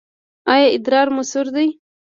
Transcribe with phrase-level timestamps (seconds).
[0.51, 1.67] ایا ادرار مو سور دی؟